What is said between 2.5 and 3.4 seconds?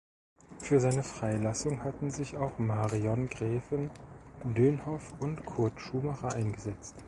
Marion